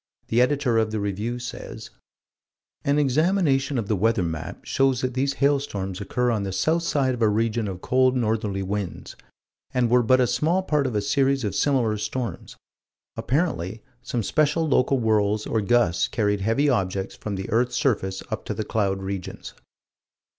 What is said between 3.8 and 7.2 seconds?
the weather map shows that these hailstorms occur on the south side